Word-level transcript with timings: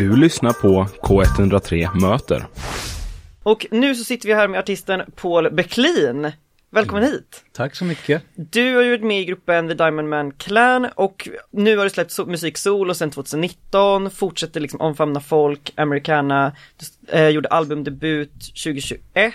Du 0.00 0.16
lyssnar 0.16 0.52
på 0.52 0.86
K103 1.02 2.00
Möter. 2.00 2.46
Och 3.42 3.66
nu 3.70 3.94
så 3.94 4.04
sitter 4.04 4.28
vi 4.28 4.34
här 4.34 4.48
med 4.48 4.60
artisten 4.60 5.02
Paul 5.16 5.50
Becklin. 5.52 6.32
Välkommen 6.70 7.04
hit! 7.04 7.44
Tack 7.52 7.74
så 7.74 7.84
mycket. 7.84 8.22
Du 8.34 8.74
har 8.74 8.82
ju 8.82 8.90
varit 8.90 9.04
med 9.04 9.20
i 9.20 9.24
gruppen 9.24 9.68
The 9.68 9.74
Diamond 9.74 10.08
Man 10.08 10.32
Clan 10.32 10.88
och 10.94 11.28
nu 11.50 11.76
har 11.76 11.84
du 11.84 11.90
släppt 11.90 12.10
so 12.10 12.26
musik 12.26 12.58
solo 12.58 12.94
sedan 12.94 13.10
2019, 13.10 14.10
fortsätter 14.10 14.60
liksom 14.60 14.80
omfamna 14.80 15.20
folk, 15.20 15.72
americana, 15.76 16.52
du 16.76 17.16
eh, 17.18 17.28
gjorde 17.28 17.48
albumdebut 17.48 18.40
2021, 18.40 19.34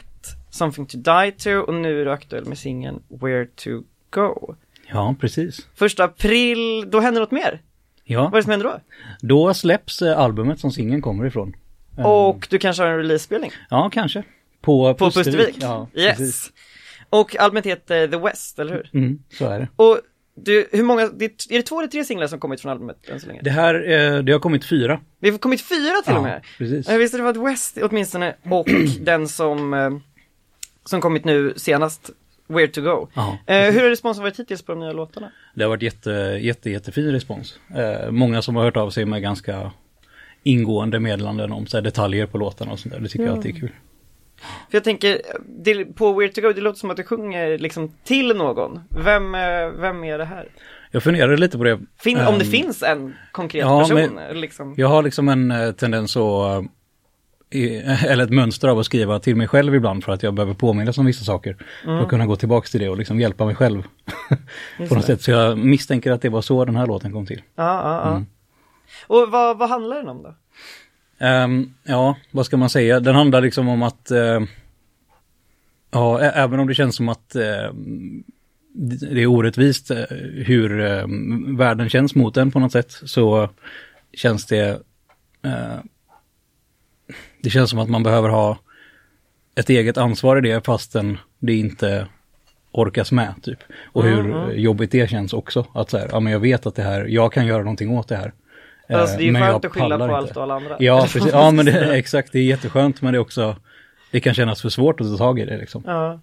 Something 0.49 0.87
to 0.87 0.97
Die 0.97 1.31
To 1.31 1.49
och 1.49 1.73
nu 1.73 2.01
är 2.01 2.05
du 2.05 2.11
aktuell 2.11 2.45
med 2.45 2.57
singeln 2.57 3.03
Where 3.07 3.45
To 3.45 3.69
Go. 4.09 4.55
Ja, 4.87 5.15
precis. 5.19 5.67
Första 5.75 6.03
april, 6.03 6.85
då 6.91 6.99
händer 6.99 7.21
något 7.21 7.31
mer? 7.31 7.61
Ja, 8.07 8.21
Vad 8.23 8.33
är 8.33 8.37
det 8.37 8.43
som 8.43 8.51
händer 8.51 8.65
då? 8.67 8.79
då 9.21 9.53
släpps 9.53 10.01
eh, 10.01 10.19
albumet 10.19 10.59
som 10.59 10.71
singeln 10.71 11.01
kommer 11.01 11.25
ifrån. 11.25 11.55
Eh, 11.97 12.05
Och 12.05 12.47
du 12.49 12.57
kanske 12.57 12.83
har 12.83 12.89
en 12.89 12.97
release-spelning? 12.97 13.51
Ja, 13.69 13.89
kanske. 13.93 14.23
På, 14.61 14.93
På 14.93 15.11
Pustervik? 15.11 15.55
Ja, 15.59 15.87
yes! 15.93 16.17
precis. 16.17 16.51
Och 17.09 17.35
albumet 17.39 17.65
heter 17.65 18.07
The 18.07 18.17
West, 18.17 18.59
eller 18.59 18.73
hur? 18.73 18.89
Mm, 18.93 19.19
så 19.29 19.45
är 19.49 19.59
det. 19.59 19.67
Och 19.75 19.99
du, 20.35 20.67
hur 20.71 20.83
många, 20.83 21.07
det, 21.07 21.25
är 21.25 21.57
det 21.57 21.61
två 21.61 21.79
eller 21.79 21.89
tre 21.89 22.03
singlar 22.03 22.27
som 22.27 22.39
kommit 22.39 22.61
från 22.61 22.71
albumet 22.71 23.09
än 23.09 23.19
så 23.19 23.27
länge? 23.27 23.41
Det 23.43 23.49
här, 23.49 23.75
eh, 23.89 24.23
det 24.23 24.31
har 24.31 24.39
kommit 24.39 24.65
fyra. 24.65 24.99
Det 25.19 25.29
har 25.29 25.37
kommit 25.37 25.61
fyra 25.61 26.01
till 26.03 26.13
ja, 26.13 26.17
och 26.17 26.23
med! 26.23 26.41
precis. 26.57 26.87
Jag 26.89 26.97
visste 26.99 27.17
det 27.17 27.23
var 27.23 27.33
The 27.33 27.39
West 27.39 27.77
åtminstone 27.81 28.35
och 28.43 28.67
den 29.01 29.27
som, 29.27 29.73
eh, 29.73 29.89
som 30.85 31.01
kommit 31.01 31.25
nu 31.25 31.53
senast, 31.57 32.09
Where 32.47 32.67
to 32.67 32.81
Go. 32.81 33.07
Eh, 33.47 33.71
hur 33.71 33.81
har 33.81 33.89
responsen 33.89 34.23
varit 34.23 34.39
hittills 34.39 34.61
på 34.61 34.71
de 34.71 34.79
nya 34.79 34.91
låtarna? 34.91 35.31
det 35.53 35.63
har 35.63 35.69
varit 35.69 35.81
jätte, 35.81 36.09
jätte, 36.41 36.69
jättefin 36.69 37.11
respons. 37.11 37.59
Eh, 37.75 38.11
många 38.11 38.41
som 38.41 38.55
har 38.55 38.63
hört 38.63 38.77
av 38.77 38.89
sig 38.89 39.05
med 39.05 39.21
ganska 39.21 39.71
ingående 40.43 40.99
meddelanden 40.99 41.51
om 41.51 41.67
så 41.67 41.81
detaljer 41.81 42.25
på 42.25 42.37
låtarna 42.37 42.71
och 42.71 42.79
sånt 42.79 42.93
där. 42.93 43.01
Det 43.01 43.07
tycker 43.09 43.25
jag 43.25 43.35
alltid 43.37 43.55
är 43.55 43.59
kul. 43.59 43.71
För 44.69 44.77
jag 44.77 44.83
tänker, 44.83 45.21
det, 45.63 45.85
på 45.85 46.13
Where 46.13 46.29
to 46.31 46.41
Go, 46.41 46.53
det 46.53 46.61
låter 46.61 46.79
som 46.79 46.89
att 46.91 46.97
du 46.97 47.03
sjunger 47.03 47.57
liksom 47.57 47.91
till 48.03 48.27
någon. 48.35 48.79
Vem, 48.89 49.35
eh, 49.35 49.67
vem 49.79 50.03
är 50.03 50.17
det 50.17 50.25
här? 50.25 50.47
Jag 50.91 51.03
funderade 51.03 51.37
lite 51.37 51.57
på 51.57 51.63
det. 51.63 51.79
Fin, 51.99 52.17
om 52.17 52.37
det 52.39 52.45
Ehm, 52.45 52.51
finns 52.51 52.83
en 52.83 53.13
konkret 53.31 53.61
ja, 53.61 53.79
person, 53.79 54.15
men- 54.15 54.39
liksom. 54.41 54.73
Jag 54.77 54.87
har 54.87 55.03
liksom 55.03 55.29
en 55.29 55.51
eh, 55.51 55.71
tendens 55.71 56.17
att, 56.17 56.63
eller 58.07 58.23
ett 58.23 58.29
mönster 58.29 58.67
av 58.67 58.79
att 58.79 58.85
skriva 58.85 59.19
till 59.19 59.35
mig 59.35 59.47
själv 59.47 59.75
ibland 59.75 60.03
för 60.03 60.11
att 60.11 60.23
jag 60.23 60.33
behöver 60.33 60.53
påminnas 60.53 60.97
om 60.97 61.05
vissa 61.05 61.23
saker. 61.25 61.57
För 61.83 62.01
att 62.01 62.09
kunna 62.09 62.25
gå 62.25 62.35
tillbaka 62.35 62.67
till 62.67 62.79
det 62.79 62.89
och 62.89 62.97
liksom 62.97 63.19
hjälpa 63.19 63.45
mig 63.45 63.55
själv. 63.55 63.83
på 64.89 64.95
något 64.95 65.05
sätt. 65.05 65.21
Så 65.21 65.31
jag 65.31 65.57
misstänker 65.57 66.11
att 66.11 66.21
det 66.21 66.29
var 66.29 66.41
så 66.41 66.65
den 66.65 66.75
här 66.75 66.87
låten 66.87 67.11
kom 67.11 67.25
till. 67.25 67.41
Ja, 67.55 67.63
ja, 67.63 68.01
ja. 68.05 68.11
Mm. 68.11 68.25
Och 69.07 69.31
vad, 69.31 69.57
vad 69.57 69.69
handlar 69.69 69.95
den 69.97 70.07
om 70.07 70.23
då? 70.23 70.35
Ehm, 71.19 71.73
ja, 71.83 72.15
vad 72.31 72.45
ska 72.45 72.57
man 72.57 72.69
säga? 72.69 72.99
Den 72.99 73.15
handlar 73.15 73.41
liksom 73.41 73.67
om 73.67 73.83
att, 73.83 74.11
eh, 74.11 74.41
ja, 75.91 76.19
ä- 76.21 76.31
även 76.35 76.59
om 76.59 76.67
det 76.67 76.73
känns 76.75 76.95
som 76.95 77.09
att 77.09 77.29
det 77.29 77.71
det 79.11 79.21
är 79.21 79.27
orättvist 79.27 79.91
eh, 79.91 79.97
hur 80.45 80.79
eh, 80.81 81.05
världen 81.57 81.89
känns 81.89 82.15
mot 82.15 82.37
en 82.37 82.51
på 82.51 82.59
något 82.59 82.71
sätt, 82.71 82.91
så 82.91 83.49
känns 84.13 84.45
det, 84.45 84.81
eh, 85.43 85.75
det 87.45 87.49
känns 87.49 87.69
som 87.69 87.79
att 87.79 87.89
man 87.89 88.03
behöver 88.03 88.29
ha 88.29 88.57
ett 89.55 89.69
eget 89.69 89.97
ansvar 89.97 90.37
i 90.37 90.41
det 90.49 90.65
fastän 90.65 91.17
det 91.39 91.53
inte 91.53 92.07
orkas 92.71 93.11
med 93.11 93.33
typ. 93.43 93.59
Och 93.93 94.03
hur 94.03 94.51
jobbigt 94.53 94.91
det 94.91 95.09
känns 95.09 95.33
också. 95.33 95.65
Att 95.73 95.89
så 95.89 95.97
här, 95.97 96.09
ja 96.11 96.19
men 96.19 96.33
jag 96.33 96.39
vet 96.39 96.65
att 96.65 96.75
det 96.75 96.83
här, 96.83 97.05
jag 97.05 97.33
kan 97.33 97.45
göra 97.47 97.57
någonting 97.63 97.89
åt 97.97 98.07
det 98.07 98.15
här. 98.15 98.33
Eh, 98.87 98.99
Alltså 98.99 99.17
det 99.17 99.23
är 99.23 99.25
ju 99.25 99.31
men 99.31 99.41
skönt 99.41 99.65
att 99.65 99.71
skylla 99.71 99.97
på 99.97 100.03
inte. 100.03 100.15
allt 100.15 100.37
och 100.37 100.43
alla 100.43 100.55
andra. 100.55 100.75
Ja, 100.79 101.01
precis. 101.13 101.31
Ja, 101.31 101.51
men 101.51 101.65
det, 101.65 101.95
exakt. 101.97 102.31
Det 102.31 102.39
är 102.39 102.43
jätteskönt, 102.43 103.01
men 103.01 103.13
det 103.13 103.17
är 103.17 103.21
också, 103.21 103.55
det 104.11 104.19
kan 104.19 104.33
kännas 104.33 104.61
för 104.61 104.69
svårt 104.69 105.01
att 105.01 105.07
ta 105.11 105.17
tag 105.17 105.39
i 105.39 105.45
det 105.45 105.57
liksom. 105.57 105.83
Ja, 105.85 106.19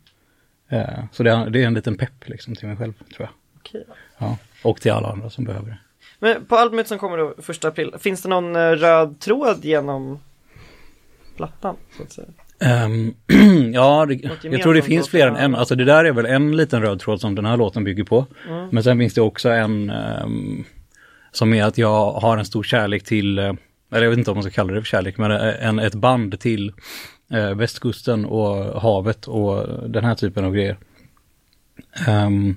Eh, 0.69 1.05
Så 1.13 1.23
det 1.23 1.31
är, 1.31 1.51
det 1.51 1.63
är 1.63 1.67
en 1.67 1.75
liten 1.75 1.97
pepp 1.97 2.29
liksom 2.29 2.55
till 2.55 2.69
mig 2.69 2.77
själv, 2.77 2.93
tror 2.93 3.29
jag. 3.29 3.29
okej. 3.59 3.85
Ja. 4.19 4.37
Och 4.63 4.81
till 4.81 4.93
alla 4.93 5.09
andra 5.09 5.31
som 5.31 5.45
behöver 5.45 5.67
det. 5.71 5.79
Men 6.19 6.45
på 6.45 6.57
albumet 6.57 6.89
som 6.89 6.99
kommer 6.99 7.19
då 7.19 7.35
första 7.39 7.69
april, 7.69 7.95
finns 8.01 8.23
det 8.23 8.29
någon 8.29 8.57
eh, 8.57 8.71
röd 8.71 9.21
tråd 9.21 9.65
genom 9.65 10.19
plattan? 11.37 11.77
Så 11.97 12.03
att 12.03 12.13
säga? 12.13 12.29
Ehm, 12.61 13.15
ja, 13.73 14.07
det, 14.07 14.21
jag 14.43 14.63
tror 14.63 14.75
det 14.75 14.83
finns 14.83 15.09
fler 15.09 15.27
än 15.27 15.37
en. 15.37 15.55
Alltså 15.55 15.75
det 15.75 15.85
där 15.85 16.05
är 16.05 16.13
väl 16.13 16.27
en 16.27 16.57
liten 16.57 16.83
röd 16.83 17.01
tråd 17.01 17.21
som 17.21 17.35
den 17.35 17.45
här 17.45 17.57
låten 17.57 17.85
bygger 17.85 18.05
på. 18.05 18.27
Mm. 18.49 18.69
Men 18.73 18.83
sen 18.83 18.99
finns 18.99 19.15
det 19.15 19.21
också 19.21 19.49
en 19.49 19.91
ehm, 19.91 20.65
som 21.33 21.55
är 21.55 21.65
att 21.65 21.79
jag 21.79 22.13
har 22.13 22.39
en 22.39 22.45
stor 22.45 22.63
kärlek 22.63 23.05
till, 23.05 23.39
eh, 23.39 23.53
eller 23.93 24.03
jag 24.03 24.11
vet 24.11 24.19
inte 24.19 24.31
om 24.31 24.37
man 24.37 24.45
ska 24.45 24.53
kalla 24.53 24.73
det 24.73 24.81
för 24.81 24.87
kärlek, 24.87 25.19
men 25.19 25.31
eh, 25.31 25.67
en, 25.67 25.79
ett 25.79 25.95
band 25.95 26.41
till 26.41 26.73
eh, 27.31 27.55
västkusten 27.55 28.25
och 28.25 28.83
havet 28.83 29.27
och 29.27 29.67
den 29.91 30.05
här 30.05 30.15
typen 30.15 30.45
av 30.45 30.55
grejer. 30.55 30.77
Ehm, 32.07 32.57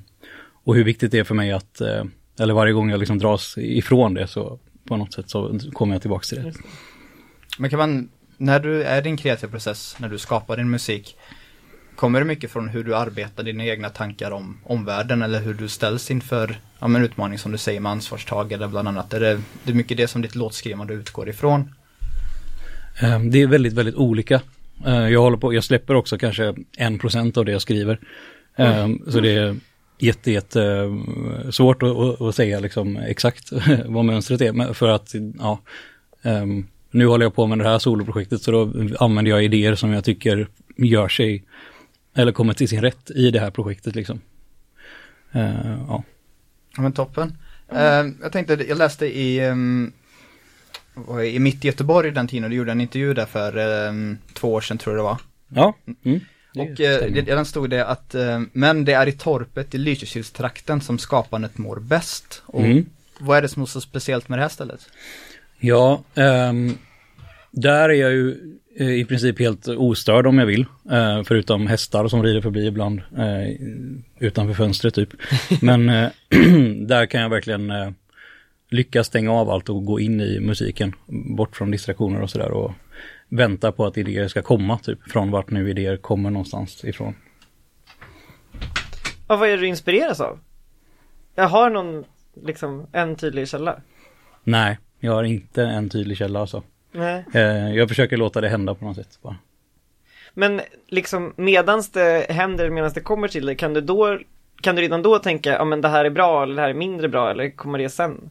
och 0.64 0.76
hur 0.76 0.84
viktigt 0.84 1.12
det 1.12 1.20
är 1.20 1.24
för 1.24 1.36
mig 1.36 1.52
att, 1.52 1.82
eh, 1.82 2.04
eller 2.40 2.54
varje 2.54 2.74
gång 2.74 2.90
jag 2.90 3.00
liksom 3.00 3.18
dras 3.18 3.58
ifrån 3.58 4.14
det 4.14 4.28
så 4.28 4.60
på 4.88 4.98
något 4.98 5.14
sätt 5.14 5.30
så 5.30 5.60
kommer 5.74 5.96
jag 5.96 6.02
tillbaka 6.02 6.24
till 6.24 6.44
det. 6.44 6.54
Men 7.60 7.70
kan 7.70 7.80
man, 7.80 8.10
när 8.38 8.60
du 8.60 8.84
är 8.84 8.98
i 8.98 9.02
din 9.02 9.18
kreativa 9.18 9.52
process, 9.52 9.96
när 10.00 10.10
du 10.10 10.18
skapar 10.18 10.58
din 10.58 10.70
musik, 10.70 11.18
kommer 11.96 12.20
det 12.20 12.26
mycket 12.26 12.52
från 12.52 12.70
hur 12.70 12.84
du 12.84 12.96
arbetar, 12.96 13.44
dina 13.44 13.66
egna 13.66 13.90
tankar 13.90 14.32
om 14.32 14.58
omvärlden 14.64 15.22
eller 15.22 15.42
hur 15.42 15.54
du 15.54 15.68
ställs 15.70 16.12
inför 16.12 16.60
ja, 16.80 16.88
men 16.88 17.04
utmaning 17.04 17.38
som 17.40 17.52
du 17.52 17.58
säger 17.58 17.80
med 17.80 17.92
ansvarstagande 17.92 18.68
bland 18.68 18.88
annat? 18.88 19.14
Är 19.14 19.20
det, 19.20 19.42
det 19.64 19.72
är 19.72 19.76
mycket 19.76 19.98
det 19.98 20.08
som 20.08 20.22
ditt 20.22 20.36
låtskrivande 20.36 20.94
utgår 20.94 21.30
ifrån? 21.30 21.74
Eh, 23.02 23.20
Det 23.20 23.42
är 23.42 23.48
väldigt, 23.48 23.74
väldigt 23.74 23.96
olika. 23.96 24.42
Eh, 24.86 25.08
Jag 25.10 25.22
håller 25.22 25.38
på, 25.38 25.54
jag 25.54 25.64
släpper 25.64 25.96
också 25.96 26.18
kanske 26.18 26.56
en 26.78 27.00
procent 27.00 27.38
av 27.38 27.46
det 27.46 27.52
jag 27.52 27.62
skriver. 27.62 28.00
Eh, 28.56 28.88
Så 29.08 29.20
det 29.20 29.32
är 29.36 29.56
jätte, 30.00 30.32
jätte 30.32 30.64
eh, 30.64 31.50
svårt 31.50 31.84
att, 31.84 32.22
att, 32.22 32.36
säga 32.36 32.60
liksom 32.60 32.98
exakt 32.98 33.52
vad 33.86 34.06
mönstret 34.06 34.42
är. 34.42 34.74
För 34.74 34.88
att, 34.90 35.14
ja, 35.40 35.60
ehm, 36.24 36.68
nu 36.96 37.06
håller 37.06 37.26
jag 37.26 37.36
på 37.36 37.48
med 37.48 37.58
det 37.58 37.64
här 37.70 37.80
soloprojektet 37.80 38.42
så 38.42 38.52
då 38.52 38.62
använder 39.00 39.32
jag 39.32 39.44
idéer 39.44 39.76
som 39.76 39.92
jag 39.92 40.04
tycker 40.04 40.48
gör 40.78 41.08
sig, 41.08 41.44
eller 42.16 42.32
kommer 42.32 42.54
till 42.54 42.68
sin 42.70 42.82
rätt 42.82 43.12
i 43.12 43.32
det 43.32 43.40
här 43.40 43.52
projektet 43.52 43.96
liksom. 43.96 44.22
Eh, 45.32 45.80
Ja. 45.88 46.04
Ja 46.76 46.82
men 46.82 46.92
toppen. 46.92 47.38
Eh, 47.72 48.06
jag 48.22 48.32
tänkte, 48.32 48.54
jag 48.54 48.78
läste 48.78 49.06
i, 49.06 49.48
um, 49.50 49.92
i 51.26 51.40
Mitt 51.40 51.66
i 51.66 51.68
Göteborg 51.68 52.12
den 52.12 52.28
tiden, 52.28 52.50
du 52.50 52.56
gjorde 52.56 52.72
en 52.72 52.82
intervju 52.82 53.14
där 53.14 53.26
för 53.26 53.58
ehm, 53.58 54.18
två 54.34 54.54
år 54.54 54.62
sedan 54.62 54.78
tror 54.78 54.96
jag 54.96 55.00
det 55.00 55.10
var. 55.10 55.18
Ja. 55.48 55.74
Mm. 56.06 56.20
Det 56.54 56.62
Och 56.62 56.82
eh, 56.82 57.26
den 57.26 57.46
stod 57.46 57.70
det 57.70 57.86
att, 57.86 58.16
eh, 58.16 58.42
men 58.52 58.86
det 58.86 58.94
är 58.94 59.08
i 59.08 59.12
torpet 59.12 59.76
i 59.76 59.78
Lysekilstrakten 59.78 60.82
som 60.82 60.98
skapandet 61.00 61.58
mår 61.58 61.80
bäst. 61.80 62.42
Och 62.46 62.62
Mm. 62.66 62.86
vad 63.20 63.38
är 63.38 63.42
det 63.42 63.48
som 63.50 63.62
är 63.62 63.66
så 63.66 63.82
speciellt 63.82 64.30
med 64.30 64.40
det 64.40 64.44
här 64.44 64.50
stället? 64.50 64.90
Ja, 65.60 66.04
ehm, 66.16 66.78
där 67.52 67.90
är 67.90 67.94
jag 67.94 68.12
ju 68.12 68.58
eh, 68.80 68.92
i 68.92 69.06
princip 69.06 69.40
helt 69.40 69.68
ostörd 69.68 70.28
om 70.28 70.38
jag 70.38 70.46
vill. 70.46 70.66
Eh, 70.92 71.24
förutom 71.24 71.68
hästar 71.68 72.08
som 72.08 72.24
rider 72.24 72.42
förbi 72.42 72.68
ibland 72.68 73.02
eh, 73.18 73.68
utanför 74.20 74.54
fönstret 74.54 74.94
typ. 74.94 75.10
Men 75.62 75.90
eh, 75.90 76.10
där 76.88 77.06
kan 77.06 77.22
jag 77.22 77.30
verkligen 77.30 77.72
lyckas 78.70 79.08
stänga 79.08 79.32
av 79.32 79.50
allt 79.50 79.70
och 79.70 79.86
gå 79.86 80.00
in 80.00 80.22
i 80.22 80.40
musiken. 80.40 80.96
Bort 81.38 81.56
från 81.56 81.72
distraktioner 81.72 82.22
och 82.22 82.30
sådär. 82.30 82.52
Och 82.52 82.72
vänta 83.30 83.72
på 83.72 83.86
att 83.86 83.98
idéer 83.98 84.28
ska 84.28 84.42
komma 84.42 84.78
typ. 84.78 85.12
Från 85.12 85.32
vart 85.32 85.50
nu 85.50 85.70
idéer 85.70 85.98
kommer 85.98 86.30
någonstans 86.30 86.86
ifrån. 86.86 87.16
Ja, 89.28 89.36
vad 89.36 89.50
är 89.50 89.52
det 89.52 89.58
du 89.58 89.68
inspireras 89.68 90.20
av? 90.20 90.40
Jag 91.36 91.48
har 91.48 91.70
någon, 91.70 92.04
liksom, 92.44 92.88
en 92.92 93.16
tydlig 93.16 93.48
källa. 93.48 93.82
Nej, 94.44 94.78
jag 95.06 95.14
har 95.14 95.24
inte 95.24 95.64
en 95.64 95.90
tydlig 95.90 96.18
källa 96.18 96.40
alltså. 96.40 96.64
Nej. 96.92 97.26
Eh, 97.34 97.76
jag 97.76 97.90
försöker 97.90 98.18
låta 98.18 98.42
det 98.42 98.50
hända 98.50 98.76
på 98.76 98.86
något 98.86 98.96
sätt 98.96 99.20
bara. 99.22 99.36
Men 100.34 100.62
liksom 100.88 101.34
medans 101.36 101.92
det 101.92 102.26
händer, 102.30 102.70
medans 102.70 102.94
det 102.94 103.02
kommer 103.02 103.28
till 103.28 103.46
dig, 103.46 103.56
kan 103.56 103.74
du 103.74 103.82
då, 103.82 104.20
kan 104.62 104.76
du 104.76 104.82
redan 104.82 105.02
då 105.02 105.20
tänka, 105.20 105.52
ja 105.52 105.66
men 105.66 105.82
det 105.82 105.88
här 105.88 106.06
är 106.06 106.10
bra 106.10 106.44
eller 106.44 106.56
det 106.56 106.62
här 106.62 106.70
är 106.70 106.74
mindre 106.74 107.10
bra 107.10 107.32
eller 107.32 107.50
kommer 107.50 107.80
det 107.80 107.90
sen? 107.90 108.30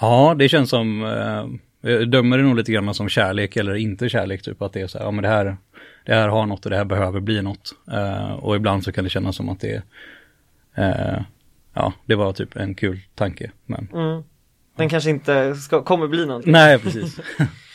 Ja, 0.00 0.34
det 0.38 0.48
känns 0.48 0.70
som, 0.70 1.04
eh, 1.04 1.90
jag 1.92 2.10
dömer 2.10 2.38
det 2.38 2.44
nog 2.44 2.56
lite 2.56 2.72
grann 2.72 2.94
som 2.94 3.08
kärlek 3.08 3.56
eller 3.56 3.74
inte 3.74 4.08
kärlek, 4.08 4.42
typ 4.42 4.62
att 4.62 4.72
det 4.72 4.80
är 4.80 4.86
så 4.86 4.98
här, 4.98 5.04
ja 5.04 5.10
men 5.10 5.22
det 5.22 5.28
här, 5.28 5.56
det 6.04 6.14
här 6.14 6.28
har 6.28 6.46
något 6.46 6.64
och 6.64 6.70
det 6.70 6.76
här 6.76 6.84
behöver 6.84 7.20
bli 7.20 7.42
något. 7.42 7.72
Eh, 7.92 8.32
och 8.32 8.56
ibland 8.56 8.84
så 8.84 8.92
kan 8.92 9.04
det 9.04 9.10
kännas 9.10 9.36
som 9.36 9.48
att 9.48 9.60
det, 9.60 9.82
eh, 10.74 11.20
ja, 11.74 11.92
det 12.06 12.14
var 12.14 12.32
typ 12.32 12.56
en 12.56 12.74
kul 12.74 13.00
tanke, 13.14 13.50
men 13.66 13.88
Mm. 13.94 14.22
Den 14.76 14.88
kanske 14.88 15.10
inte 15.10 15.54
ska, 15.54 15.82
kommer 15.82 16.06
bli 16.06 16.26
någonting. 16.26 16.52
nej, 16.52 16.78
precis. 16.78 17.20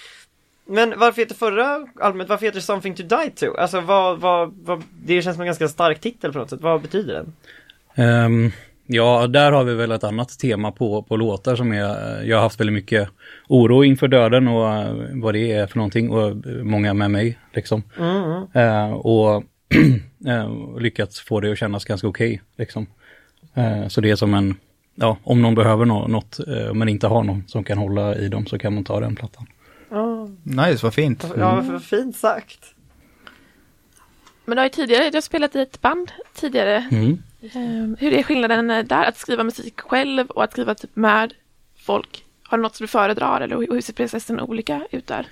Men 0.66 0.94
varför 1.00 1.22
heter 1.22 1.36
förra 1.36 1.88
albumet, 2.00 2.30
varför 2.30 2.46
heter 2.46 2.60
det 2.60 2.66
Something 2.66 2.96
to 2.96 3.04
Die 3.04 3.30
To? 3.30 3.58
Alltså 3.58 3.82
vad, 3.82 4.20
vad, 4.20 4.54
vad, 4.64 4.84
det 5.06 5.22
känns 5.22 5.36
som 5.36 5.42
en 5.42 5.46
ganska 5.46 5.68
stark 5.68 6.00
titel 6.00 6.34
på 6.34 6.40
något 6.40 6.50
sätt, 6.50 6.62
vad 6.62 6.82
betyder 6.82 7.14
den? 7.14 7.34
Ehm, 7.96 8.52
Ja, 8.94 9.28
där 9.28 9.52
har 9.52 9.64
vi 9.64 9.74
väl 9.74 9.92
ett 9.92 10.04
annat 10.04 10.40
tema 10.40 10.72
på, 10.72 11.02
på 11.02 11.16
låtar 11.16 11.56
som 11.56 11.72
är, 11.72 12.24
jag 12.24 12.38
har 12.38 12.44
haft 12.44 12.60
väldigt 12.60 12.74
mycket 12.74 13.10
oro 13.48 13.84
inför 13.84 14.08
döden 14.08 14.48
och 14.48 14.74
eh, 14.74 14.96
vad 15.14 15.34
det 15.34 15.52
är 15.52 15.68
för 15.68 15.78
någonting 15.78 16.10
och 16.10 16.36
många 16.64 16.94
med 16.94 17.12
mig 17.12 17.40
liksom. 17.54 17.84
Mm. 18.00 18.44
Eh, 18.54 18.94
och 18.94 19.44
eh, 20.28 20.80
lyckats 20.80 21.20
få 21.20 21.40
det 21.40 21.52
att 21.52 21.58
kännas 21.58 21.86
ganska 21.86 22.08
okej 22.08 22.42
liksom. 22.58 22.88
Eh, 23.54 23.88
så 23.88 24.02
det 24.02 24.10
är 24.10 24.16
som 24.16 24.34
en, 24.34 24.56
ja, 24.96 25.18
om 25.24 25.42
någon 25.42 25.56
behöver 25.56 25.86
nå- 25.86 26.08
något 26.08 26.40
eh, 26.48 26.74
men 26.74 26.90
inte 26.90 27.08
har 27.08 27.24
någon 27.24 27.44
som 27.48 27.64
kan 27.64 27.78
hålla 27.78 28.16
i 28.16 28.28
dem 28.28 28.46
så 28.46 28.58
kan 28.60 28.74
man 28.74 28.84
ta 28.84 29.00
den 29.00 29.16
plattan. 29.16 29.48
Ja, 29.90 30.28
Nice, 30.44 30.86
vad 30.86 30.94
fint. 30.94 31.26
ja 31.38 31.64
vad 31.72 31.84
fint 31.84 32.16
sagt. 32.16 32.66
Men 34.46 34.56
du 34.56 34.60
har 34.60 34.66
ju 34.66 34.70
tidigare, 34.70 35.10
du 35.10 35.18
har 35.18 35.22
spelat 35.22 35.56
i 35.56 35.60
ett 35.62 35.82
band 35.82 36.12
tidigare. 36.34 36.88
Mm. 36.92 37.24
Ehm, 37.54 37.96
hur 38.00 38.14
är 38.14 38.24
skillnaden 38.24 38.68
där, 38.88 39.04
att 39.06 39.18
skriva 39.18 39.44
musik 39.44 39.80
själv 39.82 40.28
och 40.30 40.44
att 40.44 40.52
skriva 40.52 40.76
typ 40.76 40.96
med 40.96 41.34
folk? 41.86 42.26
Har 42.44 42.58
du 42.58 42.62
något 42.62 42.76
som 42.76 42.84
du 42.84 42.88
föredrar 42.88 43.42
eller 43.42 43.56
hur 43.58 43.82
ser 43.82 43.94
processen 43.94 44.40
olika 44.40 44.88
ut 44.92 45.08
där? 45.08 45.28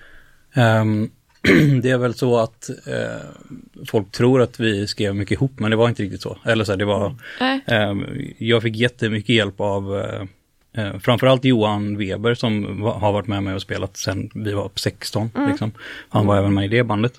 Ehm, 0.54 1.12
det 1.82 1.90
är 1.90 1.98
väl 1.98 2.14
så 2.14 2.38
att 2.40 2.70
eh, 2.70 3.86
folk 3.88 4.12
tror 4.12 4.42
att 4.42 4.60
vi 4.60 4.88
skrev 4.88 5.16
mycket 5.16 5.32
ihop, 5.32 5.52
men 5.60 5.72
det 5.72 5.78
var 5.78 5.90
inte 5.90 6.04
riktigt 6.04 6.22
så. 6.22 6.38
Eller 6.46 6.64
så 6.64 6.72
här, 6.72 6.78
det 6.78 6.86
var, 6.86 7.16
Nej. 7.40 7.62
ehm, 7.68 8.06
jag 8.38 8.62
fick 8.64 8.76
jättemycket 8.76 9.36
hjälp 9.36 9.60
av 9.62 10.00
eh, 10.00 10.86
eh, 10.86 11.00
framförallt 11.00 11.46
Johan 11.46 11.98
Weber 11.98 12.34
som 12.34 12.82
va- 12.82 12.98
har 13.00 13.14
varit 13.14 13.28
med 13.28 13.44
mig 13.44 13.54
och 13.56 13.62
spelat 13.62 13.98
sedan 13.98 14.30
vi 14.36 14.54
var 14.54 14.72
16. 14.76 15.32
Liksom. 15.50 15.72
Han 16.10 16.26
var 16.26 16.38
även 16.38 16.54
med 16.54 16.66
i 16.66 16.68
det 16.68 16.84
bandet. 16.84 17.14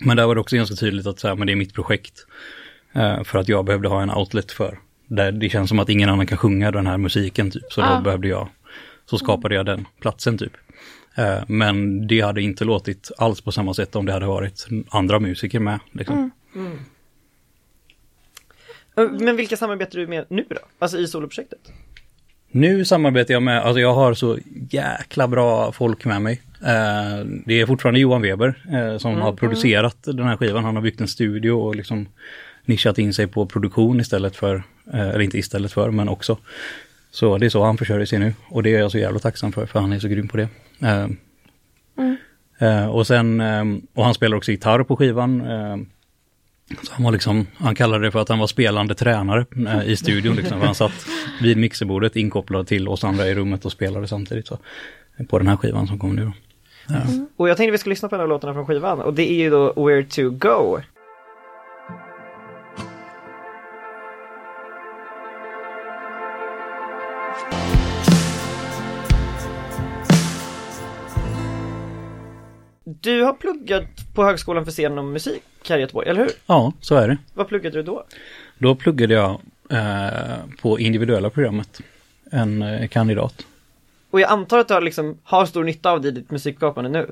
Men 0.00 0.16
där 0.16 0.26
var 0.26 0.34
det 0.34 0.40
också 0.40 0.56
ganska 0.56 0.76
tydligt 0.76 1.06
att 1.06 1.18
så 1.20 1.28
här, 1.28 1.34
men 1.34 1.46
det 1.46 1.52
är 1.52 1.56
mitt 1.56 1.74
projekt. 1.74 2.26
Eh, 2.92 3.22
för 3.24 3.38
att 3.38 3.48
jag 3.48 3.64
behövde 3.64 3.88
ha 3.88 4.02
en 4.02 4.10
outlet 4.10 4.52
för. 4.52 4.78
Där 5.06 5.32
det 5.32 5.48
känns 5.48 5.68
som 5.68 5.78
att 5.78 5.88
ingen 5.88 6.08
annan 6.08 6.26
kan 6.26 6.38
sjunga 6.38 6.70
den 6.70 6.86
här 6.86 6.96
musiken 6.98 7.50
typ. 7.50 7.72
Så 7.72 7.82
Ah. 7.82 7.96
då 7.96 8.02
behövde 8.02 8.28
jag, 8.28 8.48
så 9.10 9.18
skapade 9.18 9.54
jag 9.54 9.66
den 9.66 9.84
platsen 10.00 10.38
typ. 10.38 10.52
Eh, 11.16 11.42
Men 11.48 12.06
det 12.06 12.20
hade 12.20 12.42
inte 12.42 12.64
låtit 12.64 13.10
alls 13.18 13.40
på 13.40 13.52
samma 13.52 13.74
sätt 13.74 13.96
om 13.96 14.06
det 14.06 14.12
hade 14.12 14.26
varit 14.26 14.66
andra 14.88 15.20
musiker 15.20 15.60
med. 15.60 15.78
Liksom. 15.92 16.30
Eh, 18.96 19.10
Men 19.10 19.36
vilka 19.36 19.56
samarbetar 19.56 19.98
du 19.98 20.06
med 20.06 20.24
nu 20.28 20.44
då? 20.48 20.56
Alltså 20.78 20.98
i 20.98 21.06
soloprojektet? 21.06 21.72
Nu 22.50 22.84
samarbetar 22.84 23.34
jag 23.34 23.42
med, 23.42 23.62
alltså 23.62 23.80
jag 23.80 23.94
har 23.94 24.14
så 24.14 24.38
jäkla 24.70 25.28
bra 25.28 25.72
folk 25.72 26.04
med 26.04 26.22
mig. 26.22 26.42
Eh, 26.62 27.24
det 27.46 27.60
är 27.60 27.66
fortfarande 27.66 28.00
Johan 28.00 28.22
Weber 28.22 28.54
som 28.98 29.14
har 29.20 29.32
producerat 29.32 29.96
den 30.02 30.26
här 30.26 30.36
skivan. 30.36 30.64
Han 30.64 30.74
har 30.74 30.82
byggt 30.82 31.00
en 31.00 31.08
studio 31.08 31.50
och 31.50 31.76
liksom 31.76 32.08
nischat 32.64 32.98
in 32.98 33.14
sig 33.14 33.26
på 33.26 33.46
produktion 33.46 34.00
istället 34.00 34.36
för, 34.36 34.62
eller 34.92 35.20
inte 35.20 35.38
istället 35.38 35.72
för, 35.72 35.90
men 35.90 36.08
också. 36.08 36.38
Så 37.10 37.38
det 37.38 37.46
är 37.46 37.50
så 37.50 37.64
han 37.64 37.76
försörjer 37.78 38.06
sig 38.06 38.18
nu 38.18 38.34
och 38.48 38.62
det 38.62 38.74
är 38.74 38.78
jag 38.80 38.90
så 38.90 38.98
jävla 38.98 39.18
tacksam 39.18 39.52
för, 39.52 39.66
för 39.66 39.80
han 39.80 39.92
är 39.92 39.98
så 39.98 40.08
grym 40.08 40.28
på 40.28 40.36
det. 40.36 40.48
Eh, 40.82 41.06
eh, 42.58 42.86
och 42.86 43.06
sen, 43.06 43.40
ehm, 43.40 43.82
och 43.94 44.04
han 44.04 44.14
spelar 44.14 44.36
också 44.36 44.50
gitarr 44.50 44.82
på 44.82 44.96
skivan. 44.96 45.40
Ehm, 45.40 45.86
så 46.82 46.92
han 46.92 47.04
var 47.04 47.12
liksom, 47.12 47.46
han 47.56 47.74
kallade 47.74 48.04
det 48.04 48.10
för 48.10 48.18
att 48.18 48.28
han 48.28 48.38
var 48.38 48.46
spelande 48.46 48.94
tränare 48.94 49.46
eh, 49.68 49.88
i 49.90 49.96
studion 49.96 50.36
liksom. 50.36 50.60
Han 50.60 50.74
satt 50.74 51.06
vid 51.42 51.56
mixerbordet 51.56 52.16
inkopplad 52.16 52.66
till 52.66 52.88
oss 52.88 53.04
andra 53.04 53.26
i 53.26 53.34
rummet 53.34 53.64
och 53.64 53.72
spelade 53.72 54.08
samtidigt. 54.08 54.46
Så, 54.46 54.58
på 55.28 55.38
den 55.38 55.48
här 55.48 55.56
skivan 55.56 55.86
som 55.86 55.98
kommer 55.98 56.14
nu 56.14 56.32
Ja. 56.88 56.94
Mm. 56.94 57.26
Och 57.36 57.48
jag 57.48 57.56
tänkte 57.56 57.72
vi 57.72 57.78
skulle 57.78 57.92
lyssna 57.92 58.08
på 58.08 58.14
en 58.14 58.20
av 58.20 58.28
låtarna 58.28 58.54
från 58.54 58.66
skivan 58.66 59.00
och 59.00 59.14
det 59.14 59.30
är 59.30 59.34
ju 59.34 59.50
då 59.50 59.86
Where 59.86 60.04
to 60.04 60.30
Go. 60.30 60.80
Du 73.06 73.22
har 73.22 73.32
pluggat 73.32 74.14
på 74.14 74.24
Högskolan 74.24 74.64
för 74.64 74.72
scen 74.72 74.98
och 74.98 75.04
musik 75.04 75.42
här 75.68 75.78
i 75.78 75.80
Göteborg, 75.80 76.08
eller 76.08 76.20
hur? 76.20 76.30
ja, 76.46 76.72
så 76.80 76.94
är 76.94 77.08
det. 77.08 77.18
Vad 77.34 77.48
pluggade 77.48 77.78
du 77.78 77.82
då? 77.82 78.04
Då 78.58 78.74
pluggade 78.74 79.14
jag 79.14 79.40
eh, 79.70 80.36
på 80.62 80.78
individuella 80.78 81.30
programmet. 81.30 81.80
En 82.30 82.62
eh, 82.62 82.88
kandidat. 82.88 83.46
Och 84.10 84.20
jag 84.20 84.30
antar 84.30 84.58
att 84.58 84.68
du 84.68 84.74
har, 84.74 84.80
liksom, 84.80 85.18
har 85.22 85.46
stor 85.46 85.64
nytta 85.64 85.90
av 85.90 86.00
det 86.00 86.08
i 86.08 86.10
ditt 86.10 86.30
musikskapande 86.30 86.90
nu? 86.90 87.10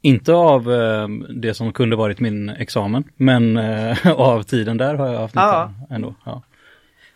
Inte 0.00 0.32
av 0.32 0.72
eh, 0.72 1.08
det 1.28 1.54
som 1.54 1.72
kunde 1.72 1.96
varit 1.96 2.20
min 2.20 2.48
examen, 2.48 3.04
men 3.16 3.56
eh, 3.56 4.10
av 4.20 4.42
tiden 4.42 4.76
där 4.76 4.94
har 4.94 5.06
jag 5.06 5.20
haft 5.20 5.34
nytta 5.34 5.74
ändå. 5.90 6.14
Ja. 6.24 6.42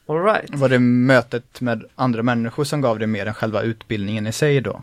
All 0.07 0.25
right. 0.25 0.55
Var 0.55 0.69
det 0.69 0.79
mötet 0.79 1.61
med 1.61 1.85
andra 1.95 2.23
människor 2.23 2.65
som 2.65 2.81
gav 2.81 2.99
dig 2.99 3.09
mer 3.09 3.27
än 3.27 3.35
själva 3.35 3.63
utbildningen 3.63 4.27
i 4.27 4.33
sig 4.33 4.61
då? 4.61 4.83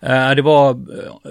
Eh, 0.00 0.30
det 0.30 0.42
var 0.42 0.70
eh. 0.70 1.30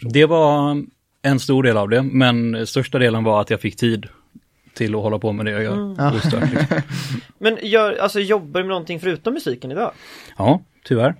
Det 0.00 0.26
var 0.26 0.84
en 1.22 1.40
stor 1.40 1.62
del 1.62 1.76
av 1.76 1.88
det, 1.88 2.02
men 2.02 2.66
största 2.66 2.98
delen 2.98 3.24
var 3.24 3.40
att 3.40 3.50
jag 3.50 3.60
fick 3.60 3.76
tid 3.76 4.08
till 4.74 4.94
att 4.94 5.02
hålla 5.02 5.18
på 5.18 5.32
med 5.32 5.46
det 5.46 5.52
jag 5.52 5.62
gör. 5.62 5.94
Ja. 5.98 6.14
ostört, 6.14 6.50
liksom. 6.50 6.80
Men 7.38 7.58
gör, 7.62 7.96
alltså, 7.96 8.20
jobbar 8.20 8.60
du 8.60 8.64
med 8.64 8.68
någonting 8.68 9.00
förutom 9.00 9.34
musiken 9.34 9.72
idag? 9.72 9.92
Ja, 10.36 10.60
tyvärr. 10.84 11.14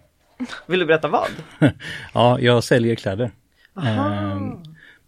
Vill 0.67 0.79
du 0.81 0.87
berätta 0.87 1.09
vad? 1.09 1.29
Ja, 2.15 2.41
jag 2.41 2.65
säljer 2.65 2.95
kläder 2.95 3.31
Aha. 3.75 4.15
Ehm, 4.15 4.53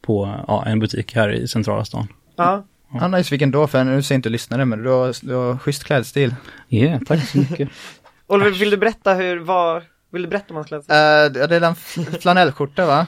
på 0.03 0.43
ja, 0.49 0.67
en 0.67 0.79
butik 0.79 1.15
här 1.15 1.33
i 1.33 1.49
centrala 1.49 1.85
stan. 1.85 2.09
Ja. 2.37 2.65
Ja, 2.93 3.09
nice, 3.09 3.31
vilken 3.31 3.51
då? 3.51 3.67
För 3.67 3.85
nu 3.85 4.03
ser 4.03 4.15
inte 4.15 4.29
lyssnare, 4.29 4.65
men 4.65 4.83
du 4.83 4.91
har, 4.91 5.27
du 5.27 5.35
har 5.35 5.59
schysst 5.59 5.85
klädstil. 5.85 6.35
Ja, 6.69 7.01
tack 7.07 7.29
så 7.29 7.39
mycket. 7.39 7.69
Oliver, 8.27 8.51
vill 8.51 8.71
du 8.71 8.77
berätta 8.77 9.15
hur, 9.15 9.39
vad, 9.39 9.83
vill 10.11 10.23
du 10.23 10.29
berätta 10.29 10.47
om 10.49 10.57
hans 10.57 10.67
klädsel? 10.67 10.95
Uh, 10.95 11.49
det 11.49 11.57
är 11.57 11.61
en 11.61 11.75
flanellskjorta 12.21 12.87
va? 12.87 13.07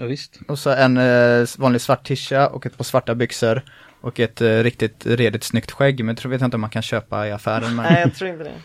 Ja, 0.00 0.06
visst. 0.06 0.40
Och 0.48 0.58
så 0.58 0.70
en 0.70 0.96
eh, 0.96 1.46
vanlig 1.58 1.80
svart 1.80 2.06
tisha 2.06 2.48
och 2.48 2.66
ett 2.66 2.76
par 2.76 2.84
svarta 2.84 3.14
byxor. 3.14 3.62
Och 4.00 4.20
ett 4.20 4.40
eh, 4.40 4.58
riktigt 4.58 5.06
redigt 5.06 5.44
snyggt 5.44 5.70
skägg, 5.70 5.98
men 5.98 6.08
jag 6.08 6.16
tror 6.16 6.30
vet 6.30 6.42
inte 6.42 6.56
om 6.56 6.60
man 6.60 6.70
kan 6.70 6.82
köpa 6.82 7.28
i 7.28 7.32
affären. 7.32 7.76
Men... 7.76 7.92
Nej, 7.92 8.00
jag 8.00 8.14
tror 8.14 8.30
inte 8.30 8.44
det. 8.44 8.60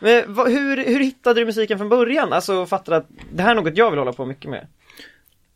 Men 0.00 0.34
vad, 0.34 0.50
hur, 0.50 0.76
hur 0.76 1.00
hittade 1.00 1.40
du 1.40 1.46
musiken 1.46 1.78
från 1.78 1.88
början? 1.88 2.32
Alltså 2.32 2.66
fattade 2.66 2.96
att 2.96 3.08
det 3.32 3.42
här 3.42 3.50
är 3.50 3.54
något 3.54 3.76
jag 3.76 3.90
vill 3.90 3.98
hålla 3.98 4.12
på 4.12 4.26
mycket 4.26 4.50
med. 4.50 4.66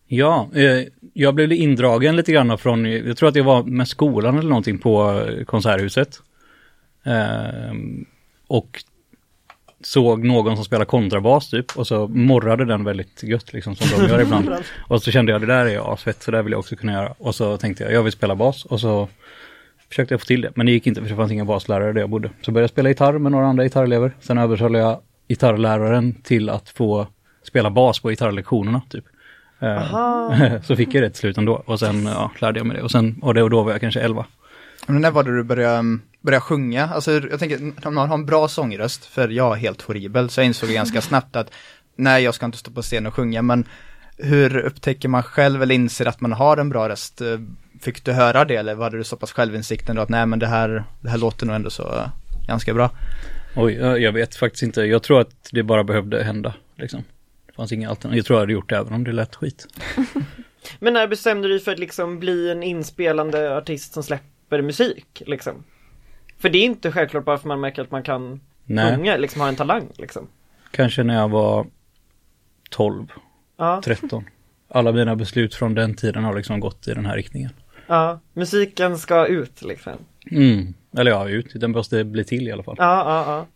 Ja, 0.06 0.48
eh, 0.54 0.86
jag 1.12 1.34
blev 1.34 1.52
indragen 1.52 2.16
lite 2.16 2.32
grann 2.32 2.58
från, 2.58 2.84
jag 2.84 3.16
tror 3.16 3.28
att 3.28 3.36
jag 3.36 3.44
var 3.44 3.62
med 3.62 3.88
skolan 3.88 4.38
eller 4.38 4.48
någonting 4.48 4.78
på 4.78 5.20
eh, 5.20 5.44
Konserthuset. 5.44 6.20
Ehm, 7.04 8.06
och 8.46 8.84
såg 9.80 10.24
någon 10.24 10.56
som 10.56 10.64
spelar 10.64 10.84
kontrabas 10.84 11.50
typ 11.50 11.76
och 11.76 11.86
så 11.86 12.08
morrade 12.08 12.64
den 12.64 12.84
väldigt 12.84 13.22
gött 13.22 13.52
liksom 13.52 13.76
som 13.76 13.98
de 13.98 14.08
gör 14.08 14.20
ibland. 14.20 14.50
Och 14.88 15.02
så 15.02 15.10
kände 15.10 15.32
jag 15.32 15.40
det 15.40 15.46
där 15.46 15.66
är 15.66 15.74
jag 15.74 15.86
asfett 15.86 16.22
så 16.22 16.30
där 16.30 16.42
vill 16.42 16.52
jag 16.52 16.58
också 16.58 16.76
kunna 16.76 16.92
göra. 16.92 17.14
Och 17.18 17.34
så 17.34 17.56
tänkte 17.56 17.84
jag 17.84 17.92
jag 17.92 18.02
vill 18.02 18.12
spela 18.12 18.34
bas 18.34 18.64
och 18.64 18.80
så 18.80 19.08
försökte 19.88 20.14
jag 20.14 20.20
få 20.20 20.26
till 20.26 20.40
det. 20.40 20.50
Men 20.54 20.66
det 20.66 20.72
gick 20.72 20.86
inte 20.86 21.00
för 21.00 21.08
det 21.08 21.16
fanns 21.16 21.32
inga 21.32 21.44
baslärare 21.44 21.92
där 21.92 22.00
jag 22.00 22.10
bodde. 22.10 22.30
Så 22.42 22.52
började 22.52 22.62
jag 22.62 22.70
spela 22.70 22.88
gitarr 22.88 23.18
med 23.18 23.32
några 23.32 23.46
andra 23.46 23.64
gitarrelever. 23.64 24.12
Sen 24.20 24.38
övertalade 24.38 24.78
jag 24.78 25.00
gitarrläraren 25.28 26.14
till 26.22 26.50
att 26.50 26.68
få 26.68 27.06
spela 27.42 27.70
bas 27.70 28.00
på 28.00 28.08
gitarrlektionerna 28.08 28.82
typ. 28.88 29.04
Eh, 29.60 29.94
Aha. 29.94 30.34
så 30.62 30.76
fick 30.76 30.94
jag 30.94 31.02
det 31.02 31.10
till 31.10 31.20
slut 31.20 31.38
ändå 31.38 31.62
och 31.66 31.80
sen 31.80 32.06
ja, 32.06 32.30
lärde 32.38 32.60
jag 32.60 32.66
mig 32.66 32.76
det 32.76 32.82
och 32.82 32.90
sen 32.90 33.18
och 33.22 33.34
det 33.34 33.42
och 33.42 33.50
då 33.50 33.62
var 33.62 33.72
jag 33.72 33.80
kanske 33.80 34.00
11. 34.00 34.26
Men 34.86 35.00
när 35.00 35.10
var 35.10 35.22
det 35.22 35.36
du 35.36 35.42
började, 35.42 35.98
började 36.28 36.40
sjunga? 36.40 36.88
Alltså 36.88 37.12
jag 37.12 37.38
tänker, 37.38 37.72
om 37.86 37.94
man 37.94 38.08
har 38.08 38.14
en 38.14 38.26
bra 38.26 38.48
sångröst, 38.48 39.04
för 39.04 39.28
jag 39.28 39.56
är 39.56 39.60
helt 39.60 39.82
horribel, 39.82 40.30
så 40.30 40.40
jag 40.40 40.46
insåg 40.46 40.70
ganska 40.70 41.00
snabbt 41.00 41.36
att 41.36 41.50
nej, 41.96 42.22
jag 42.22 42.34
ska 42.34 42.46
inte 42.46 42.58
stå 42.58 42.70
på 42.70 42.82
scen 42.82 43.06
och 43.06 43.14
sjunga, 43.14 43.42
men 43.42 43.64
hur 44.16 44.56
upptäcker 44.56 45.08
man 45.08 45.22
själv 45.22 45.62
eller 45.62 45.74
inser 45.74 46.06
att 46.06 46.20
man 46.20 46.32
har 46.32 46.56
en 46.56 46.68
bra 46.68 46.88
röst? 46.88 47.20
Eh, 47.20 47.38
Fick 47.80 48.04
du 48.04 48.12
höra 48.12 48.44
det 48.44 48.56
eller 48.56 48.74
var 48.74 48.90
det 48.90 49.04
så 49.04 49.16
pass 49.16 49.32
självinsikten 49.32 49.96
då 49.96 50.02
att 50.02 50.08
nej 50.08 50.26
men 50.26 50.38
det 50.38 50.46
här, 50.46 50.84
det 51.00 51.10
här 51.10 51.18
låter 51.18 51.46
nog 51.46 51.56
ändå 51.56 51.70
så 51.70 51.82
eh, 51.82 52.08
ganska 52.46 52.74
bra? 52.74 52.90
Oj, 53.56 53.74
jag 53.74 54.00
jag 54.00 54.12
vet 54.12 54.34
faktiskt 54.34 54.62
inte. 54.62 54.82
Jag 54.82 55.02
tror 55.02 55.20
att 55.20 55.48
det 55.52 55.62
bara 55.62 55.84
behövde 55.84 56.24
hända. 56.24 56.54
Liksom. 56.76 57.04
Det 57.46 57.52
fanns 57.52 57.72
inga 57.72 57.90
alternativ. 57.90 58.18
Jag 58.18 58.26
tror 58.26 58.36
jag 58.36 58.42
hade 58.42 58.52
gjort 58.52 58.68
det 58.68 58.76
även 58.76 58.92
om 58.92 59.04
det 59.04 59.12
lät 59.12 59.34
skit. 59.34 59.66
Men 60.78 60.92
när 60.92 61.06
bestämde 61.06 61.48
du 61.48 61.54
dig 61.54 61.64
för 61.64 61.72
att 61.72 61.78
liksom 61.78 62.18
bli 62.18 62.50
en 62.50 62.62
inspelande 62.62 63.56
artist 63.56 63.92
som 63.92 64.02
släpper 64.02 64.62
musik? 64.62 65.22
Liksom? 65.26 65.64
För 66.38 66.48
det 66.48 66.58
är 66.58 66.64
inte 66.64 66.92
självklart 66.92 67.24
bara 67.24 67.38
för 67.38 67.48
man 67.48 67.60
märker 67.60 67.82
att 67.82 67.90
man 67.90 68.02
kan 68.02 68.40
Nej, 68.64 68.96
sjunga, 68.96 69.16
liksom 69.16 69.40
har 69.40 69.48
en 69.48 69.56
talang 69.56 69.88
liksom. 69.96 70.28
kanske 70.70 71.02
när 71.02 71.14
jag 71.14 71.28
var 71.28 71.66
12, 72.70 73.06
Ja, 73.56 73.80
13. 73.84 74.24
Alla 74.68 74.92
mina 74.92 75.16
beslut 75.16 75.54
från 75.54 75.74
den 75.74 75.94
tiden 75.94 76.24
har 76.24 76.36
liksom 76.36 76.60
gått 76.60 76.88
i 76.88 76.94
den 76.94 77.06
här 77.06 77.16
riktningen. 77.16 77.50
ja, 77.86 78.20
musiken 78.32 78.98
ska 78.98 79.26
ut 79.26 79.62
liksom. 79.62 79.92
Mm. 80.30 80.74
Eller 80.96 81.10
ja, 81.10 81.28
ut. 81.28 81.46
Den 81.54 81.70
måste 81.70 82.04
bli 82.04 82.24
till 82.24 82.48
i 82.48 82.52
alla 82.52 82.62
fall. 82.62 82.76
Ja, 82.78 83.04
ja, 83.26 83.32
ja. 83.32 83.46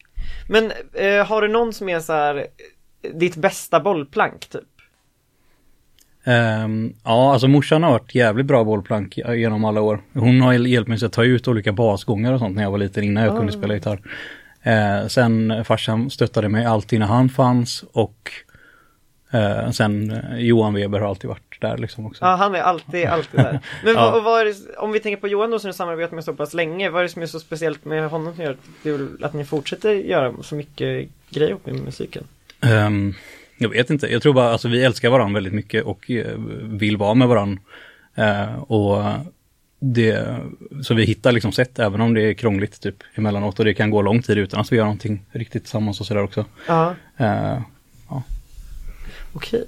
Men 0.49 0.73
eh, 0.93 1.27
har 1.27 1.43
du 1.43 1.49
någon 1.49 1.73
som 1.73 1.89
är 1.89 2.01
så 2.01 2.13
här 2.13 2.37
eh, 2.37 3.11
ditt 3.15 3.37
bästa 3.37 3.81
bollplank 3.81 4.47
typ? 4.49 4.63
Ehm, 6.25 6.93
ja, 7.05 7.33
alltså 7.33 7.49
morsan 7.49 7.83
har 7.83 7.91
varit 7.91 8.15
jävligt 8.15 8.47
bra 8.47 8.65
bollplank 8.65 9.19
genom 9.19 9.65
alla 9.65 9.81
år. 9.81 10.01
Hon 10.15 10.41
har 10.41 10.53
hjälpt 10.53 10.89
mig 10.89 11.05
att 11.05 11.13
ta 11.13 11.25
ut 11.25 11.49
olika 11.49 11.73
basgångar 11.73 12.33
och 12.33 12.39
sånt 12.39 12.57
när 12.57 12.63
jag 12.63 12.71
var 12.71 12.79
liten 12.79 13.05
innan 13.05 13.25
jag 13.25 13.37
kunde 13.37 13.53
spela 13.53 13.75
gitarr. 13.75 14.01
Eh, 14.63 15.07
sen 15.09 15.65
farsan 15.65 16.11
stöttade 16.11 16.49
mig 16.49 16.65
alltid 16.65 17.01
när 17.01 17.07
han 17.07 17.29
fanns 17.29 17.85
och 17.93 18.31
eh, 19.33 19.71
sen 19.71 20.11
eh, 20.11 20.39
Johan 20.39 20.75
Weber 20.75 21.01
har 21.01 21.09
alltid 21.09 21.29
varit 21.29 21.61
där 21.61 21.79
liksom 21.79 22.07
också. 22.07 22.25
Ja, 22.25 22.35
han 22.35 22.55
är 22.55 22.61
alltid, 22.61 23.07
alltid 23.07 23.41
där. 23.41 23.61
Men 23.85 23.95
Ja. 23.95 24.11
vad, 24.11 24.25
vad 24.25 24.47
det, 24.47 24.55
om 24.79 24.93
vi 24.93 25.01
tänker 25.01 25.21
på 25.21 25.29
Johan 25.29 25.51
då 25.51 25.59
som 25.59 25.69
du 25.69 25.75
samarbetat 25.75 26.13
med 26.13 26.25
så 26.25 26.35
pass 26.35 26.55
länge, 26.55 26.91
vad 26.91 26.99
är 27.01 27.03
det 27.03 27.09
som 27.09 27.23
är 27.23 27.27
så 27.27 27.41
speciellt 27.41 27.85
med 27.85 28.11
honom 28.11 28.35
som 28.35 28.45
gör 28.45 28.51
att, 28.53 28.59
du, 28.83 29.19
att 29.23 29.33
ni 29.35 29.45
fortsätter 29.45 29.91
göra 29.95 30.33
så 30.43 30.55
mycket 30.55 31.09
grejer 31.31 31.57
med 31.65 31.75
musiken? 31.75 32.25
Ehm, 32.61 33.15
jag 33.63 33.69
vet 33.69 33.91
inte, 33.91 34.13
jag 34.13 34.23
tror 34.23 34.35
bara 34.35 34.51
alltså 34.51 34.69
vi 34.69 34.85
älskar 34.85 35.11
varandra 35.11 35.35
väldigt 35.35 35.53
mycket 35.53 35.85
och 35.85 36.11
eh, 36.11 36.39
vill 36.63 36.97
vara 36.97 37.15
med 37.15 37.29
varandra. 37.29 37.63
Eh, 38.15 38.55
och 38.55 39.05
det, 39.81 40.37
så 40.83 40.95
vi 40.95 41.05
hittar 41.05 41.33
liksom 41.33 41.53
sätt 41.53 41.79
även 41.79 42.01
om 42.01 42.15
det 42.15 42.23
är 42.23 42.35
krångligt 42.35 42.81
typ 42.81 42.97
emellanåt 43.15 43.59
och 43.59 43.65
det 43.65 43.75
kan 43.75 43.91
gå 43.91 44.03
lång 44.03 44.23
tid 44.23 44.39
utan 44.39 44.61
att 44.61 44.73
vi 44.73 44.77
gör 44.77 44.85
någonting 44.85 45.25
riktigt 45.33 45.63
tillsammans 45.63 46.01
och 46.01 46.07
sådär 46.07 46.23
också. 46.23 46.45
Ja, 46.67 46.95
Eh, 47.17 47.59
okej. 49.33 49.65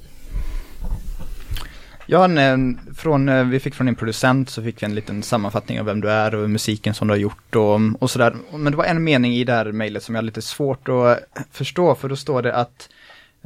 Ja, 2.07 2.25
en, 2.25 2.81
från, 2.95 3.29
eh, 3.29 3.45
vi 3.45 3.61
fick 3.61 3.75
från 3.75 3.87
din 3.87 3.95
producent 3.95 4.51
så 4.51 4.63
fick 4.63 4.83
vi 4.83 4.87
en 4.87 4.95
liten 4.95 5.23
sammanfattning 5.23 5.81
av 5.81 5.87
vem 5.87 6.01
du 6.01 6.11
är 6.11 6.35
och 6.35 6.51
musiken 6.51 6.95
som 6.95 7.09
du 7.09 7.13
har 7.13 7.19
gjort 7.19 7.57
och, 7.57 7.81
och 7.99 8.11
sådär. 8.11 8.37
Men 8.53 8.73
det 8.73 8.77
var 8.77 8.85
en 8.85 9.05
mening 9.05 9.33
i 9.33 9.45
det 9.45 9.53
här 9.53 9.73
mejlet 9.73 10.03
som 10.03 10.15
jag 10.15 10.23
har 10.23 10.27
lite 10.27 10.43
svårt 10.43 10.89
att 10.89 11.19
förstå 11.51 11.95
för 11.95 12.09
då 12.09 12.17
står 12.17 12.43
det 12.43 12.55
att 12.55 12.89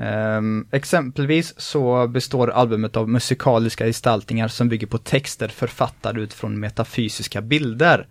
Um, 0.00 0.66
exempelvis 0.70 1.60
så 1.60 2.06
består 2.06 2.50
albumet 2.50 2.96
av 2.96 3.08
musikaliska 3.08 3.86
gestaltningar 3.86 4.48
som 4.48 4.68
bygger 4.68 4.86
på 4.86 4.98
texter 4.98 5.48
författade 5.48 6.20
utifrån 6.20 6.60
metafysiska 6.60 7.40
bilder. 7.40 8.06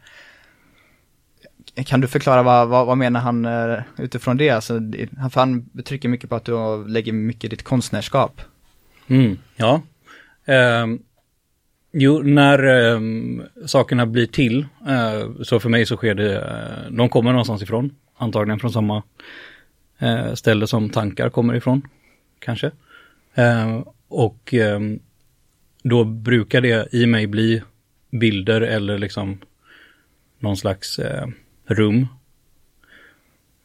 Kan 1.85 2.01
du 2.01 2.07
förklara 2.07 2.43
vad, 2.43 2.67
vad, 2.67 2.85
vad 2.87 2.97
menar 2.97 3.19
han 3.19 3.45
uh, 3.45 3.79
utifrån 3.97 4.37
det? 4.37 4.49
Alltså, 4.49 4.73
han- 5.17 5.31
för 5.31 5.39
han 5.39 5.69
trycker 5.85 6.09
mycket 6.09 6.29
på 6.29 6.35
att 6.35 6.45
du 6.45 6.87
lägger 6.87 7.13
mycket 7.13 7.43
i 7.43 7.47
ditt 7.47 7.63
konstnärskap. 7.63 8.41
Mm, 9.07 9.37
ja. 9.55 9.81
Um, 10.83 10.99
jo, 11.91 12.21
när 12.23 12.65
um, 12.65 13.43
sakerna 13.65 14.05
blir 14.05 14.27
till, 14.27 14.65
uh, 14.89 15.43
så 15.43 15.59
för 15.59 15.69
mig 15.69 15.85
så 15.85 15.97
sker 15.97 16.15
det, 16.15 16.37
uh, 16.39 16.91
de 16.97 17.09
kommer 17.09 17.31
någonstans 17.31 17.61
ifrån, 17.61 17.95
antagligen 18.17 18.59
från 18.59 18.71
samma 18.71 19.03
eh, 19.99 20.33
ställe 20.33 20.67
som 20.67 20.89
tankar 20.89 21.29
kommer 21.29 21.53
ifrån, 21.53 21.81
kanske. 22.39 22.71
Eh, 23.33 23.83
och 24.07 24.53
eh, 24.53 24.79
då 25.83 26.03
brukar 26.03 26.61
det 26.61 26.93
i 26.93 27.05
mig 27.05 27.27
bli 27.27 27.61
bilder 28.11 28.61
eller 28.61 28.97
liksom 28.97 29.37
någon 30.39 30.57
slags 30.57 30.99
eh, 30.99 31.27
rum 31.65 32.07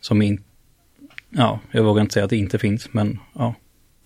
som 0.01 0.23
inte, 0.23 0.45
ja, 1.31 1.61
jag 1.71 1.85
vågar 1.85 2.03
inte 2.03 2.15
säga 2.15 2.25
att 2.25 2.31
det 2.31 2.37
inte 2.37 2.59
finns, 2.59 2.93
men 2.93 3.19
ja. 3.35 3.55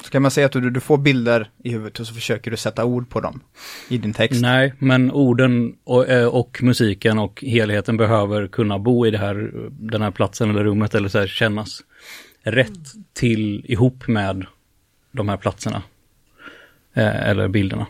Så 0.02 0.10
kan 0.10 0.22
man 0.22 0.30
säga 0.30 0.46
att 0.46 0.52
du, 0.52 0.70
du 0.70 0.80
får 0.80 0.98
bilder 0.98 1.50
i 1.64 1.70
huvudet 1.70 2.00
och 2.00 2.06
så 2.06 2.14
försöker 2.14 2.50
du 2.50 2.56
sätta 2.56 2.84
ord 2.84 3.08
på 3.08 3.20
dem 3.20 3.40
i 3.88 3.98
din 3.98 4.12
text. 4.12 4.42
Nej, 4.42 4.74
men 4.78 5.12
orden 5.12 5.76
och, 5.84 6.08
eh, 6.08 6.26
och 6.26 6.58
musiken 6.62 7.18
och 7.18 7.44
helheten 7.46 7.96
behöver 7.96 8.46
kunna 8.46 8.78
bo 8.78 9.06
i 9.06 9.10
det 9.10 9.18
här, 9.18 9.50
den 9.70 10.02
här 10.02 10.10
platsen 10.10 10.50
eller 10.50 10.64
rummet 10.64 10.94
eller 10.94 11.08
så 11.08 11.18
här 11.18 11.26
kännas 11.26 11.82
rätt 12.42 12.94
till 13.12 13.64
ihop 13.68 14.08
med 14.08 14.46
de 15.12 15.28
här 15.28 15.36
platserna. 15.36 15.82
Eh, 16.94 17.28
eller 17.28 17.48
bilderna. 17.48 17.86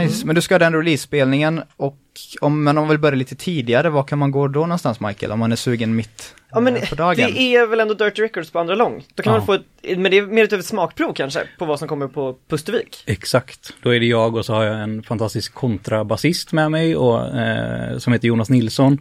Nice, 0.00 0.26
men 0.26 0.34
du 0.34 0.40
ska 0.40 0.54
ha 0.54 0.58
den 0.58 0.74
release-spelningen 0.74 1.62
och 1.76 1.98
om 2.40 2.64
man 2.64 2.88
vill 2.88 2.98
börja 2.98 3.16
lite 3.16 3.34
tidigare, 3.34 3.90
var 3.90 4.02
kan 4.02 4.18
man 4.18 4.30
gå 4.30 4.48
då 4.48 4.60
någonstans 4.60 5.00
Michael? 5.00 5.32
Om 5.32 5.38
man 5.38 5.52
är 5.52 5.56
sugen 5.56 5.96
mitt 5.96 6.34
Ja 6.50 6.60
men 6.60 6.76
eh, 6.76 6.88
på 6.88 6.94
dagen? 6.94 7.16
det 7.16 7.40
är 7.56 7.66
väl 7.66 7.80
ändå 7.80 7.94
Dirty 7.94 8.22
Records 8.22 8.50
på 8.50 8.58
andra 8.58 8.74
lång? 8.74 9.04
Då 9.14 9.22
kan 9.22 9.32
Ja. 9.32 9.38
man 9.38 9.46
få 9.46 9.52
ett, 9.54 9.98
men 9.98 10.10
det 10.10 10.18
är 10.18 10.26
mer 10.26 10.54
ett 10.54 10.64
smakprov 10.64 11.12
kanske, 11.12 11.40
på 11.58 11.64
vad 11.64 11.78
som 11.78 11.88
kommer 11.88 12.08
på 12.08 12.36
Pustervik. 12.48 13.02
Exakt, 13.06 13.72
då 13.82 13.94
är 13.94 14.00
det 14.00 14.06
jag 14.06 14.36
och 14.36 14.44
så 14.46 14.54
har 14.54 14.64
jag 14.64 14.80
en 14.80 15.02
fantastisk 15.02 15.54
kontrabasist 15.54 16.52
med 16.52 16.70
mig 16.70 16.96
och, 16.96 17.36
eh, 17.38 17.98
som 17.98 18.12
heter 18.12 18.28
Jonas 18.28 18.50
Nilsson. 18.50 18.98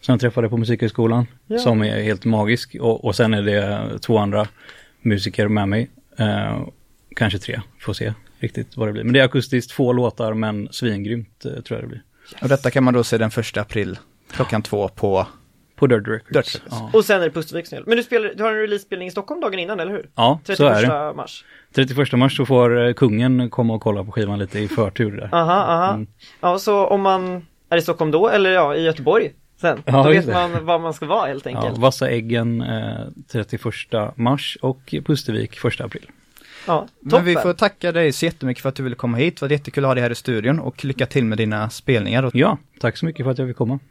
Som 0.00 0.12
jag 0.12 0.20
träffade 0.20 0.48
på 0.48 0.56
Musikhögskolan. 0.56 1.26
Ja. 1.46 1.58
Som 1.58 1.82
är 1.82 2.02
helt 2.02 2.24
magisk. 2.24 2.76
Och, 2.80 3.04
och 3.04 3.16
sen 3.16 3.34
är 3.34 3.42
det 3.42 3.98
två 3.98 4.18
andra 4.18 4.48
musiker 5.02 5.48
med 5.48 5.68
mig. 5.68 5.90
Eh, 6.18 6.60
kanske 7.16 7.38
tre, 7.38 7.60
får 7.80 7.92
se 7.92 8.14
riktigt 8.38 8.76
vad 8.76 8.88
det 8.88 8.92
blir. 8.92 9.04
Men 9.04 9.12
det 9.12 9.20
är 9.20 9.24
akustiskt, 9.24 9.72
få 9.72 9.92
låtar 9.92 10.34
men 10.34 10.68
svingrymt 10.70 11.44
eh, 11.44 11.50
tror 11.62 11.80
jag 11.80 11.82
det 11.82 11.86
blir. 11.88 12.02
Och 12.42 12.48
detta 12.48 12.70
kan 12.70 12.84
man 12.84 12.94
då 12.94 13.04
se 13.04 13.18
den 13.18 13.30
första 13.30 13.60
april 13.60 13.98
klockan 14.32 14.62
två 14.62 14.88
på... 14.88 15.26
På 15.76 15.86
Dirty 15.86 16.10
Records. 16.10 16.36
Records. 16.36 16.62
Ja, 16.70 16.90
Och 16.92 17.04
sen 17.04 17.20
är 17.20 17.24
det 17.24 17.30
Pustervik. 17.30 17.66
Men 17.86 17.96
du, 17.96 18.02
spelar, 18.02 18.32
du 18.36 18.42
har 18.42 18.50
en 18.52 18.58
release-spelning 18.60 19.08
i 19.08 19.10
Stockholm 19.10 19.40
dagen 19.40 19.58
innan, 19.58 19.80
eller 19.80 19.92
hur? 19.92 20.08
ja 20.14 20.40
så 20.44 20.54
31 20.56 20.60
är 20.90 21.06
det. 21.08 21.14
mars. 21.14 21.44
31 21.74 22.12
mars 22.12 22.36
så 22.36 22.46
får 22.46 22.86
eh, 22.86 22.92
kungen 22.92 23.50
komma 23.50 23.74
och 23.74 23.80
kolla 23.82 24.04
på 24.04 24.12
skivan 24.12 24.38
lite 24.38 24.58
i 24.58 24.68
förtur 24.68 25.16
där. 25.16 25.28
Aha, 25.32 25.52
aha. 25.52 25.94
Mm. 25.94 26.06
Ja, 26.40 26.58
så 26.58 26.86
om 26.86 27.00
man 27.00 27.46
är 27.70 27.76
i 27.76 27.82
Stockholm 27.82 28.10
då, 28.10 28.28
eller 28.28 28.50
ja, 28.50 28.74
i 28.74 28.82
Göteborg 28.82 29.32
sen. 29.60 29.82
Ja, 29.86 30.02
då 30.02 30.10
vet 30.10 30.26
det. 30.26 30.32
man 30.32 30.64
var 30.66 30.78
man 30.78 30.94
ska 30.94 31.06
vara 31.06 31.26
helt 31.26 31.46
Ja, 31.46 31.56
enkelt. 31.58 31.78
Vassa 31.78 32.08
äggen 32.10 32.62
eh, 32.62 33.06
31 33.32 33.62
mars 34.14 34.58
och 34.62 34.94
Pustervik 35.04 35.64
1 35.64 35.80
april. 35.80 36.06
Ja, 36.66 36.86
Men 37.00 37.24
vi 37.24 37.34
toppen. 37.34 37.42
får 37.48 37.54
tacka 37.58 37.92
dig 37.92 38.12
så 38.12 38.24
jättemycket 38.24 38.62
för 38.62 38.68
att 38.68 38.74
du 38.74 38.82
ville 38.82 38.96
komma 38.96 39.16
hit. 39.16 39.36
Det 39.36 39.42
var 39.42 39.50
jättekul 39.50 39.84
att 39.84 39.88
ha 39.88 39.94
dig 39.94 40.02
här 40.02 40.10
i 40.10 40.14
studion 40.14 40.58
och 40.60 40.84
lycka 40.84 41.06
till 41.06 41.24
med 41.24 41.38
dina 41.38 41.70
spelningar. 41.70 42.30
Ja, 42.34 42.58
tack 42.80 42.96
så 42.96 43.06
mycket 43.06 43.24
för 43.24 43.30
att 43.30 43.38
jag 43.38 43.48
fick 43.48 43.56
komma. 43.56 43.78